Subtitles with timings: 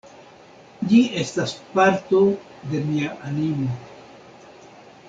[0.93, 2.23] Ĝi estas parto
[2.73, 3.79] de mia animo.